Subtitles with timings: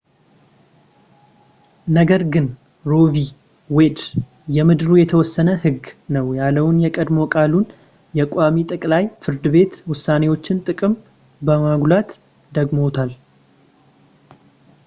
[1.97, 2.45] ነገር ግን
[2.89, 3.25] ሮ ቪ
[3.77, 3.99] ዌድ
[4.55, 5.83] የምድሩ የተወሰነ ህግ
[6.15, 7.67] ነው ያለውን የቀድሞ ቃሉን
[8.21, 10.95] የቋሚ ጠቅላይ ፍርድ ቤት ውሳኔዎችን ጥቅም
[11.49, 12.09] በማጉላት
[12.59, 13.13] ደግሞታል